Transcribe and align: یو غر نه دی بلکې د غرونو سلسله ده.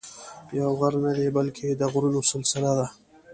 یو 0.59 0.69
غر 0.79 0.93
نه 1.05 1.11
دی 1.17 1.27
بلکې 1.37 1.67
د 1.75 1.81
غرونو 1.91 2.19
سلسله 2.31 2.71
ده. 2.79 2.87